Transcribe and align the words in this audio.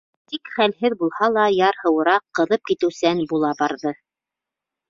Тик 0.31 0.49
хәлһеҙ 0.53 0.95
булһа 1.01 1.29
ла, 1.33 1.43
ярһыуыраҡ, 1.57 2.25
ҡыҙып 2.39 2.65
китеүсән 2.73 3.23
була 3.35 3.53
барҙы. 3.61 3.97